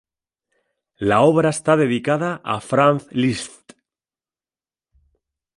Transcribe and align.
La 0.97 1.21
obra 1.21 1.49
está 1.51 1.77
dedicada 1.77 2.41
a 2.43 2.59
Franz 2.59 3.05
Liszt. 3.11 3.73